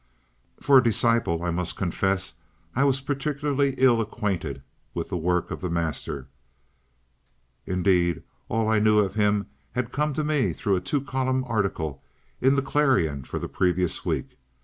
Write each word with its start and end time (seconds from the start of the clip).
For 0.59 0.79
a 0.79 0.83
disciple 0.83 1.43
I 1.43 1.51
must 1.51 1.75
confess 1.75 2.33
I 2.75 2.83
was 2.83 3.01
particularly 3.01 3.75
ill 3.77 4.01
acquainted 4.01 4.63
with 4.95 5.09
the 5.09 5.15
works 5.15 5.51
of 5.51 5.61
the 5.61 5.69
master. 5.69 6.27
Indeed, 7.67 8.23
all 8.49 8.67
I 8.67 8.79
knew 8.79 8.97
of 8.97 9.13
him 9.13 9.45
had 9.73 9.91
come 9.91 10.15
to 10.15 10.23
me 10.23 10.53
through 10.53 10.75
a 10.75 10.81
two 10.81 11.01
column 11.01 11.43
article 11.45 12.01
in 12.41 12.55
The 12.55 12.63
Clarion 12.63 13.25
for 13.25 13.37
the 13.37 13.47
previous 13.47 14.03
week. 14.03 14.39